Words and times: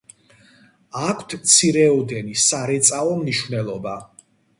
აქვთ 1.09 1.35
მცირეოდენი 1.41 2.33
სარეწაო 2.45 3.13
მნიშვნელობა. 3.21 3.95